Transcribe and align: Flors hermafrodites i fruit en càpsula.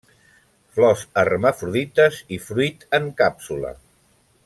Flors 0.77 1.03
hermafrodites 1.23 2.17
i 2.39 2.43
fruit 2.49 2.89
en 3.01 3.07
càpsula. 3.23 3.77